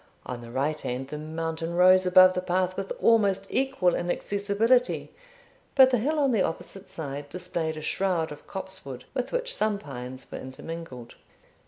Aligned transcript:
On 0.25 0.41
the 0.41 0.49
right 0.49 0.79
hand, 0.79 1.09
the 1.09 1.17
mountain 1.19 1.75
rose 1.75 2.07
above 2.07 2.33
the 2.33 2.41
path 2.41 2.75
with 2.75 2.91
almost 2.99 3.45
equal 3.51 3.93
inaccessibility; 3.93 5.11
but 5.75 5.91
the 5.91 5.99
hill 5.99 6.17
on 6.17 6.31
the 6.31 6.41
opposite 6.41 6.89
side 6.89 7.29
displayed 7.29 7.77
a 7.77 7.83
shroud 7.83 8.31
of 8.31 8.47
copsewood, 8.47 9.03
with 9.13 9.31
which 9.31 9.55
some 9.55 9.77
pines 9.77 10.25
were 10.31 10.39
intermingled. 10.39 11.13